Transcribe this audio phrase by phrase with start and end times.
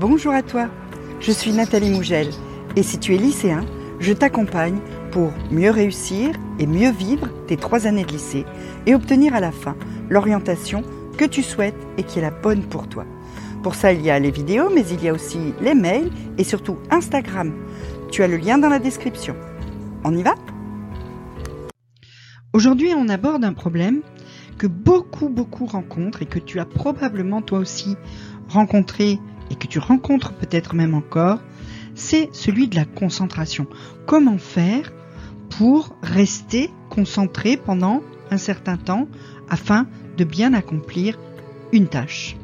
[0.00, 0.68] Bonjour à toi,
[1.18, 2.28] je suis Nathalie Mougel
[2.76, 3.66] et si tu es lycéen,
[3.98, 4.78] je t'accompagne
[5.10, 8.46] pour mieux réussir et mieux vivre tes trois années de lycée
[8.86, 9.74] et obtenir à la fin
[10.08, 10.84] l'orientation
[11.16, 13.06] que tu souhaites et qui est la bonne pour toi.
[13.64, 16.44] Pour ça, il y a les vidéos, mais il y a aussi les mails et
[16.44, 17.52] surtout Instagram.
[18.12, 19.34] Tu as le lien dans la description.
[20.04, 20.36] On y va?
[22.52, 24.02] Aujourd'hui, on aborde un problème
[24.58, 27.96] que beaucoup, beaucoup rencontrent et que tu as probablement toi aussi
[28.48, 29.18] rencontré
[29.50, 31.40] et que tu rencontres peut-être même encore,
[31.94, 33.66] c'est celui de la concentration.
[34.06, 34.92] Comment faire
[35.50, 39.08] pour rester concentré pendant un certain temps
[39.48, 41.18] afin de bien accomplir
[41.72, 42.36] une tâche?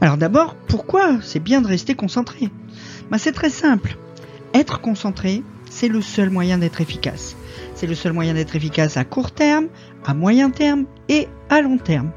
[0.00, 2.50] Alors d'abord, pourquoi c'est bien de rester concentré?
[3.10, 3.96] Ben, C'est très simple.
[4.54, 7.36] Être concentré, c'est le seul moyen d'être efficace.
[7.74, 9.68] C'est le seul moyen d'être efficace à court terme,
[10.04, 12.10] à moyen terme et à long terme.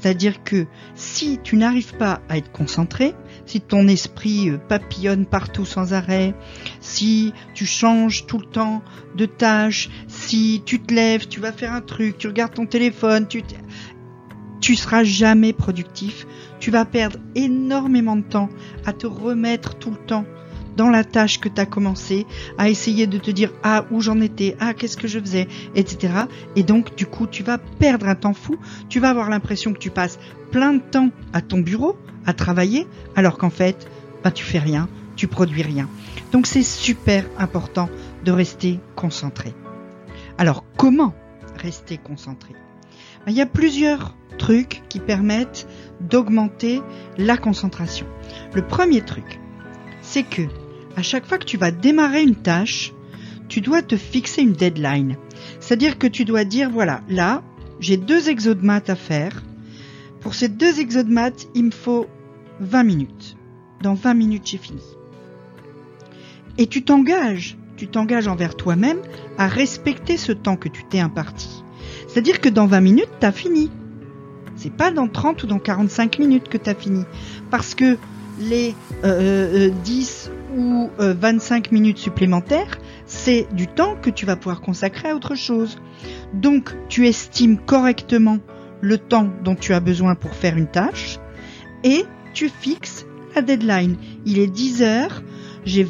[0.00, 3.14] C'est-à-dire que si tu n'arrives pas à être concentré,
[3.46, 6.34] si ton esprit euh, papillonne partout sans arrêt,
[6.80, 8.82] si tu changes tout le temps
[9.16, 13.26] de tâche, si tu te lèves, tu vas faire un truc, tu regardes ton téléphone,
[13.26, 13.42] tu
[14.60, 16.26] tu seras jamais productif,
[16.60, 18.48] tu vas perdre énormément de temps
[18.84, 20.24] à te remettre tout le temps
[20.76, 22.26] dans la tâche que tu as commencé,
[22.58, 26.12] à essayer de te dire ah où j'en étais, ah qu'est-ce que je faisais, etc.
[26.54, 28.56] Et donc du coup tu vas perdre un temps fou,
[28.88, 30.18] tu vas avoir l'impression que tu passes
[30.50, 33.88] plein de temps à ton bureau, à travailler, alors qu'en fait,
[34.22, 35.88] bah, tu fais rien, tu produis rien.
[36.32, 37.88] Donc c'est super important
[38.24, 39.54] de rester concentré.
[40.38, 41.14] Alors comment
[41.56, 42.54] rester concentré?
[43.24, 45.66] Bah, Il y a plusieurs trucs qui permettent
[46.00, 46.82] d'augmenter
[47.16, 48.06] la concentration.
[48.52, 49.40] Le premier truc,
[50.02, 50.42] c'est que
[50.96, 52.92] à chaque fois que tu vas démarrer une tâche,
[53.48, 55.16] tu dois te fixer une deadline.
[55.60, 57.42] C'est-à-dire que tu dois dire, voilà, là,
[57.78, 59.44] j'ai deux exos de maths à faire.
[60.20, 62.06] Pour ces deux exos de maths, il me faut
[62.60, 63.36] 20 minutes.
[63.82, 64.82] Dans 20 minutes, j'ai fini.
[66.58, 68.98] Et tu t'engages, tu t'engages envers toi-même
[69.36, 71.62] à respecter ce temps que tu t'es imparti.
[72.08, 73.70] C'est-à-dire que dans 20 minutes, tu as fini.
[74.56, 77.04] C'est pas dans 30 ou dans 45 minutes que tu as fini.
[77.50, 77.98] Parce que
[78.38, 79.70] les 10 euh,
[80.54, 85.16] euh, ou 25 euh, minutes supplémentaires, c'est du temps que tu vas pouvoir consacrer à
[85.16, 85.78] autre chose.
[86.34, 88.38] Donc, tu estimes correctement
[88.80, 91.18] le temps dont tu as besoin pour faire une tâche
[91.84, 92.04] et
[92.34, 93.96] tu fixes la deadline.
[94.24, 95.22] Il est 10 heures,
[95.64, 95.84] j'ai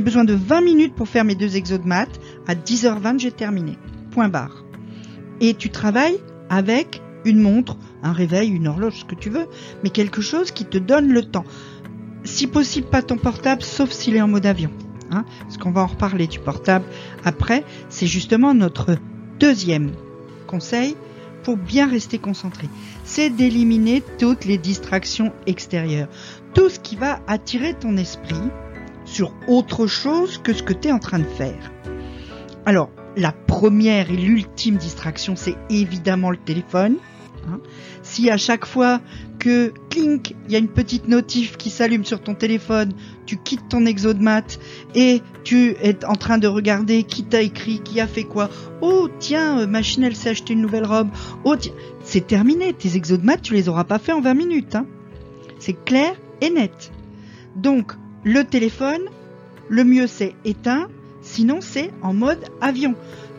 [0.00, 2.20] besoin de 20 minutes pour faire mes deux exos de maths.
[2.46, 3.78] À 10h20, j'ai terminé.
[4.10, 4.64] Point barre.
[5.40, 6.18] Et tu travailles
[6.48, 9.46] avec une montre, un réveil, une horloge, ce que tu veux,
[9.82, 11.44] mais quelque chose qui te donne le temps.
[12.24, 14.70] Si possible, pas ton portable, sauf s'il est en mode avion.
[15.10, 16.86] Hein, parce qu'on va en reparler du portable
[17.24, 17.64] après.
[17.88, 18.96] C'est justement notre
[19.38, 19.92] deuxième
[20.46, 20.96] conseil
[21.42, 22.68] pour bien rester concentré.
[23.04, 26.08] C'est d'éliminer toutes les distractions extérieures.
[26.54, 28.50] Tout ce qui va attirer ton esprit
[29.04, 31.70] sur autre chose que ce que tu es en train de faire.
[32.64, 36.96] Alors, la première et l'ultime distraction, c'est évidemment le téléphone.
[37.48, 37.60] Hein.
[38.02, 39.00] Si à chaque fois
[39.38, 42.92] que clink, il y a une petite notif qui s'allume sur ton téléphone,
[43.26, 44.58] tu quittes ton exo de maths
[44.94, 48.50] et tu es en train de regarder qui t'a écrit, qui a fait quoi.
[48.80, 51.08] Oh tiens, euh, machine elle s'est acheté une nouvelle robe.
[51.44, 51.72] Oh tiens,
[52.02, 52.72] c'est terminé.
[52.72, 54.74] Tes exos de maths, tu les auras pas fait en 20 minutes.
[54.74, 54.86] Hein.
[55.58, 56.92] C'est clair et net.
[57.56, 57.92] Donc
[58.24, 59.02] le téléphone,
[59.68, 60.88] le mieux c'est éteint,
[61.22, 62.94] sinon c'est en mode avion.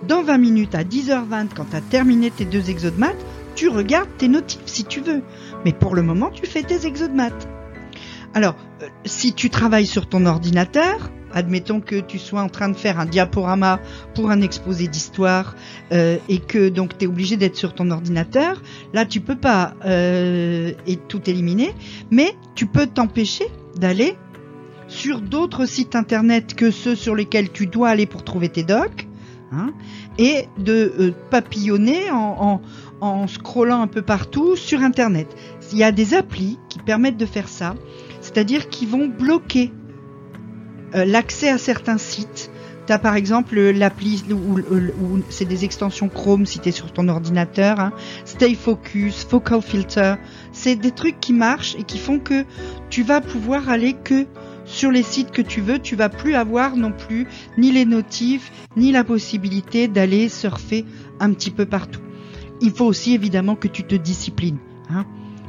[0.08, 3.70] Dans 20 minutes à 10h20 quand tu as terminé tes deux exos de maths, tu
[3.70, 5.24] regardes tes notifs si tu veux.
[5.64, 7.48] Mais pour le moment, tu fais tes exos de maths.
[8.34, 12.76] Alors, euh, si tu travailles sur ton ordinateur, admettons que tu sois en train de
[12.76, 13.80] faire un diaporama
[14.14, 15.56] pour un exposé d'histoire
[15.92, 18.62] euh, et que donc tu es obligé d'être sur ton ordinateur,
[18.94, 21.74] là tu peux pas euh, et tout éliminer,
[22.12, 23.46] mais tu peux t'empêcher
[23.78, 24.16] d'aller
[24.88, 29.08] sur d'autres sites internet que ceux sur lesquels tu dois aller pour trouver tes docs
[29.52, 29.74] hein,
[30.18, 32.62] et de papillonner en, en
[33.28, 35.28] scrollant un peu partout sur Internet.
[35.72, 37.76] Il y a des applis qui permettent de faire ça,
[38.22, 39.72] c'est-à-dire qui vont bloquer
[40.96, 42.52] euh, l'accès à certains sites.
[42.88, 44.60] Tu par exemple l'appli où,
[45.30, 47.94] c'est des extensions Chrome si tu es sur ton ordinateur, hein.
[48.26, 50.16] Stay Focus, Focal Filter,
[50.52, 52.46] c'est des trucs qui marchent et qui font que
[52.92, 54.28] tu vas pouvoir aller que
[54.66, 57.28] sur les sites que tu veux, tu vas plus avoir non plus
[57.58, 60.86] ni les notifs, ni la possibilité d'aller surfer
[61.20, 62.05] un petit peu partout
[62.62, 64.58] il faut aussi évidemment que tu te disciplines.
[64.90, 65.06] Hein.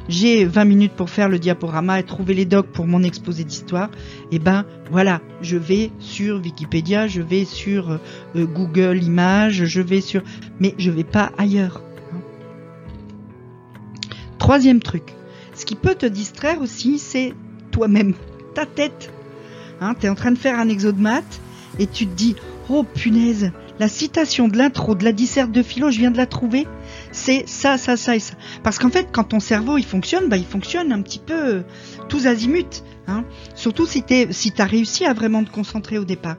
[0.09, 3.89] J'ai 20 minutes pour faire le diaporama et trouver les docs pour mon exposé d'histoire.
[4.31, 9.81] Et eh ben voilà, je vais sur Wikipédia, je vais sur euh, Google Images, je
[9.81, 10.21] vais sur,
[10.59, 11.81] mais je vais pas ailleurs.
[12.13, 12.19] Hein.
[14.37, 15.13] Troisième truc,
[15.53, 17.33] ce qui peut te distraire aussi, c'est
[17.71, 18.13] toi-même,
[18.53, 19.11] ta tête.
[19.81, 21.03] Hein, tu es en train de faire un exo de
[21.79, 22.35] et tu te dis
[22.69, 26.25] Oh punaise, la citation de l'intro de la disserte de philo, je viens de la
[26.25, 26.65] trouver.
[27.17, 28.35] C'est ça, ça, ça et ça.
[28.63, 31.61] Parce qu'en fait, quand ton cerveau il fonctionne, bah, il fonctionne un petit peu euh,
[32.07, 32.83] tous azimuts.
[33.07, 33.25] Hein.
[33.55, 36.37] Surtout si tu si as réussi à vraiment te concentrer au départ.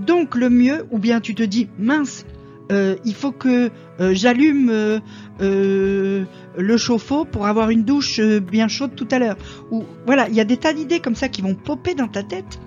[0.00, 2.26] Donc le mieux, ou bien tu te dis mince,
[2.72, 3.70] euh, il faut que
[4.00, 5.00] euh, j'allume
[5.38, 9.36] le chauffe-eau pour avoir une douche bien chaude tout à l'heure.
[9.70, 12.24] Ou voilà, il y a des tas d'idées comme ça qui vont popper dans ta
[12.24, 12.58] tête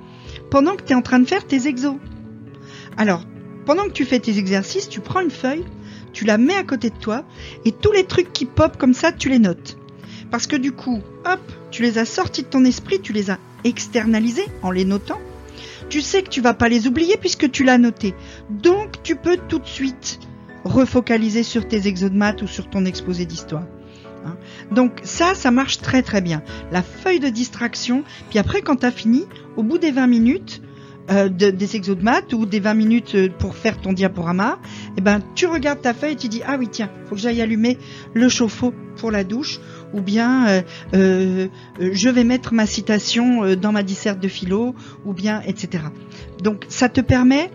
[0.49, 1.97] pendant que tu es en train de faire tes exos.
[2.97, 3.25] Alors,
[3.65, 5.65] pendant que tu fais tes exercices, tu prends une feuille,
[6.13, 7.23] tu la mets à côté de toi,
[7.65, 9.77] et tous les trucs qui popent comme ça, tu les notes.
[10.29, 11.39] Parce que du coup, hop,
[11.71, 15.19] tu les as sortis de ton esprit, tu les as externalisés en les notant.
[15.89, 18.13] Tu sais que tu vas pas les oublier puisque tu l'as noté.
[18.49, 20.19] Donc, tu peux tout de suite
[20.63, 21.81] refocaliser sur tes
[22.11, 23.65] maths ou sur ton exposé d'histoire.
[24.25, 24.35] Hein.
[24.71, 26.43] Donc ça, ça marche très très bien.
[26.71, 29.25] La feuille de distraction, puis après quand tu as fini,
[29.57, 30.61] au bout des 20 minutes,
[31.09, 34.59] euh, des exos de maths ou des 20 minutes euh, pour faire ton diaporama,
[34.97, 37.41] eh ben tu regardes ta feuille et tu dis ah oui tiens, faut que j'aille
[37.41, 37.77] allumer
[38.13, 39.59] le chauffe-eau pour la douche
[39.93, 41.47] ou bien euh,
[41.79, 45.85] je vais mettre ma citation dans ma disserte de philo ou bien etc.
[46.41, 47.49] Donc ça te permet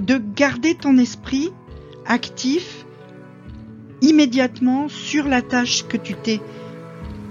[0.00, 1.52] de garder ton esprit
[2.06, 2.84] actif
[4.02, 6.40] immédiatement sur la tâche que tu t'es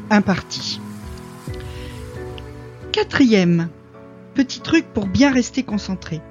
[0.10, 0.80] impartie.
[2.92, 3.70] Quatrième
[4.34, 6.22] petit truc pour bien rester concentré,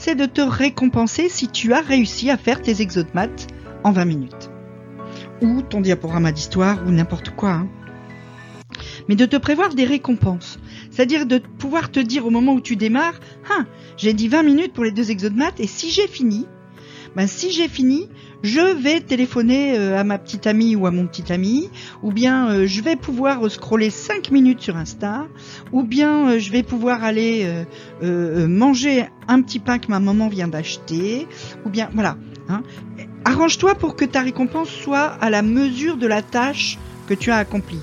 [0.00, 2.72] c'est de te récompenser si tu as réussi à faire tes
[3.12, 3.48] maths
[3.84, 4.50] en 20 minutes.
[5.42, 7.50] Ou ton diaporama d'histoire ou n'importe quoi.
[7.50, 7.68] Hein.
[9.08, 10.58] Mais de te prévoir des récompenses.
[10.90, 13.20] C'est-à-dire de pouvoir te dire au moment où tu démarres,
[13.50, 13.66] hein,
[13.98, 16.46] j'ai dit 20 minutes pour les deux exos de maths et si j'ai fini,
[17.16, 18.08] ben si j'ai fini,
[18.42, 21.70] je vais téléphoner euh, à ma petite amie ou à mon petit ami,
[22.02, 25.26] ou bien euh, je vais pouvoir scroller 5 minutes sur Insta,
[25.72, 27.46] ou bien euh, je vais pouvoir aller
[28.02, 31.26] manger un petit pain que ma maman vient d'acheter,
[31.64, 32.16] ou bien voilà.
[32.48, 32.62] Hein.
[33.24, 37.36] Arrange-toi pour que ta récompense soit à la mesure de la tâche que tu as
[37.36, 37.80] accomplie.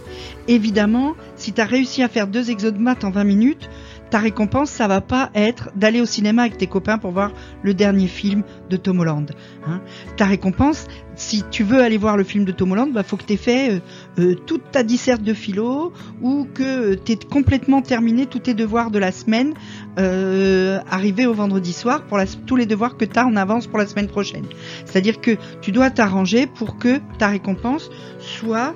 [0.47, 2.45] Évidemment, si tu as réussi à faire deux
[2.79, 3.69] maths en 20 minutes,
[4.09, 7.31] ta récompense, ça va pas être d'aller au cinéma avec tes copains pour voir
[7.61, 9.31] le dernier film de Tom Holland.
[9.65, 9.81] Hein.
[10.15, 13.23] Ta récompense, si tu veux aller voir le film de Tom Holland, bah faut que
[13.23, 13.79] tu aies fait euh,
[14.19, 18.91] euh, toute ta disserte de philo ou que tu aies complètement terminé tous tes devoirs
[18.91, 19.53] de la semaine
[19.99, 23.79] euh, arrivé au vendredi soir pour tous les devoirs que tu as en avance pour
[23.79, 24.45] la semaine prochaine.
[24.85, 27.89] C'est-à-dire que tu dois t'arranger pour que ta récompense
[28.19, 28.73] soit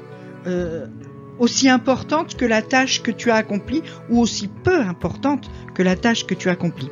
[0.47, 0.87] euh,
[1.41, 5.95] aussi importante que la tâche que tu as accomplie ou aussi peu importante que la
[5.95, 6.89] tâche que tu as accomplie.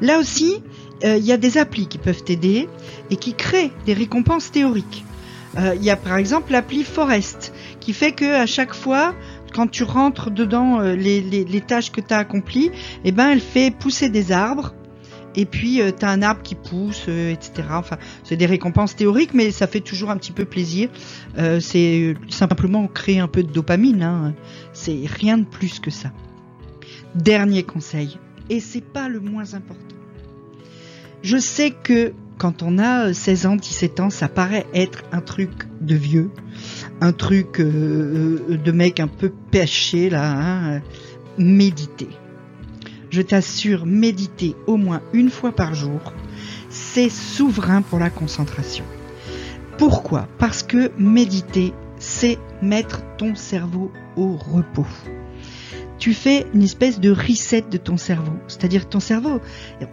[0.00, 0.62] Là aussi,
[1.04, 2.68] euh, il y a des applis qui peuvent t'aider
[3.10, 5.04] et qui créent des récompenses théoriques.
[5.56, 9.14] Euh, il y a par exemple l'appli Forest qui fait que à chaque fois
[9.54, 12.72] quand tu rentres dedans euh, les, les, tâches que tu as accomplies,
[13.04, 14.74] eh ben elle fait pousser des arbres
[15.36, 17.68] et puis euh, tu as un arbre qui pousse, euh, etc.
[17.70, 20.88] Enfin, c'est des récompenses théoriques, mais ça fait toujours un petit peu plaisir.
[21.38, 24.02] Euh, c'est simplement créer un peu de dopamine.
[24.02, 24.34] Hein.
[24.72, 26.12] C'est rien de plus que ça.
[27.14, 28.18] Dernier conseil,
[28.50, 29.96] et c'est pas le moins important.
[31.22, 35.50] Je sais que quand on a 16 ans, 17 ans, ça paraît être un truc
[35.80, 36.30] de vieux,
[37.00, 40.32] un truc de mec un peu pêché là.
[40.32, 40.82] Hein.
[41.38, 42.08] Méditer
[43.14, 46.12] je t'assure, méditer au moins une fois par jour,
[46.68, 48.84] c'est souverain pour la concentration.
[49.78, 50.26] Pourquoi?
[50.38, 54.86] Parce que méditer, c'est mettre ton cerveau au repos.
[55.98, 58.34] Tu fais une espèce de reset de ton cerveau.
[58.48, 59.40] C'est-à-dire ton cerveau,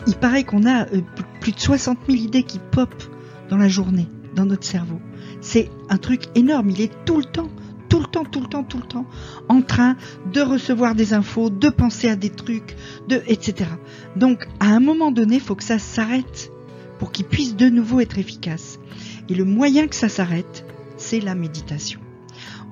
[0.07, 1.01] il paraît qu'on a euh,
[1.41, 3.03] plus de 60 000 idées qui popent
[3.49, 4.99] dans la journée, dans notre cerveau.
[5.41, 7.49] C'est un truc énorme, il est tout le temps
[7.91, 9.05] tout le temps, tout le temps, tout le temps,
[9.49, 9.97] en train
[10.31, 12.77] de recevoir des infos, de penser à des trucs,
[13.09, 13.69] de etc.
[14.15, 16.53] Donc, à un moment donné, il faut que ça s'arrête
[16.99, 18.79] pour qu'il puisse de nouveau être efficace.
[19.27, 21.99] Et le moyen que ça s'arrête, c'est la méditation.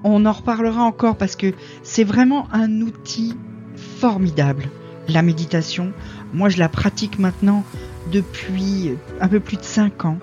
[0.05, 3.35] On en reparlera encore parce que c'est vraiment un outil
[3.75, 4.69] formidable,
[5.09, 5.91] la méditation.
[6.33, 7.65] Moi, je la pratique maintenant
[8.09, 10.19] depuis un peu plus de 5 ans.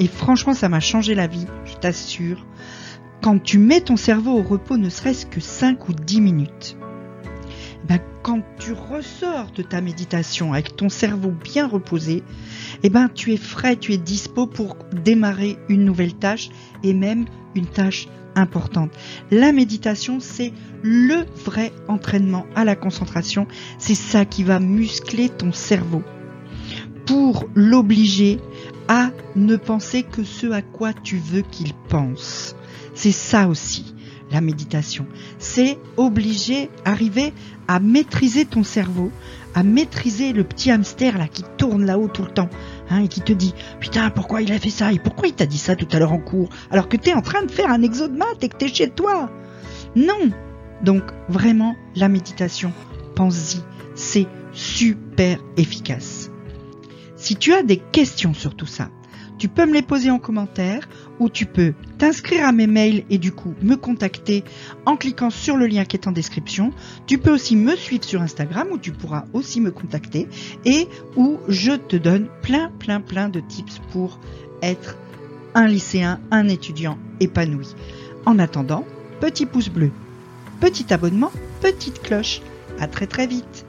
[0.00, 2.44] Et franchement, ça m'a changé la vie, je t'assure
[3.22, 6.76] quand tu mets ton cerveau au repos ne serait-ce que 5 ou 10 minutes,
[7.88, 12.24] ben, quand tu ressors de ta méditation avec ton cerveau bien reposé,
[12.82, 16.50] eh ben, tu es frais, tu es dispo pour démarrer une nouvelle tâche
[16.82, 18.90] et même une tâche importante.
[19.30, 20.52] La méditation, c'est
[20.82, 23.46] le vrai entraînement à la concentration.
[23.78, 26.02] C'est ça qui va muscler ton cerveau
[27.06, 28.40] pour l'obliger
[28.88, 32.56] à ne penser que ce à quoi tu veux qu'il pense.
[32.94, 33.94] C'est ça aussi,
[34.30, 35.06] la méditation.
[35.38, 37.32] C'est obliger, arriver
[37.68, 39.10] à maîtriser ton cerveau,
[39.54, 42.48] à maîtriser le petit hamster là qui tourne là-haut tout le temps
[42.90, 44.92] hein, et qui te dit putain pourquoi il a fait ça?
[44.92, 46.48] Et pourquoi il t'a dit ça tout à l'heure en cours?
[46.70, 48.90] Alors que t'es en train de faire un exo de maths et que t'es chez
[48.90, 49.30] toi.
[49.94, 50.30] Non.
[50.82, 52.72] Donc vraiment la méditation,
[53.14, 53.60] pense-y,
[53.94, 56.30] c'est super efficace.
[57.16, 58.90] Si tu as des questions sur tout ça,
[59.42, 63.18] tu peux me les poser en commentaire ou tu peux t'inscrire à mes mails et
[63.18, 64.44] du coup me contacter
[64.86, 66.72] en cliquant sur le lien qui est en description.
[67.08, 70.28] Tu peux aussi me suivre sur Instagram où tu pourras aussi me contacter
[70.64, 74.20] et où je te donne plein plein plein de tips pour
[74.62, 74.96] être
[75.56, 77.74] un lycéen, un étudiant épanoui.
[78.26, 78.86] En attendant,
[79.20, 79.90] petit pouce bleu,
[80.60, 82.42] petit abonnement, petite cloche.
[82.78, 83.66] À très très vite.